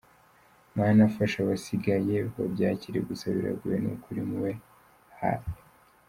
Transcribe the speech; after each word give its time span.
Mana 0.77 1.01
fasha 1.15 1.37
abasigaye 1.43 2.15
babyakire 2.37 2.99
gusa 3.07 3.25
biragoye 3.35 3.77
nukuri 3.79 4.19
mube 4.29 4.51
hafi!. 5.19 5.55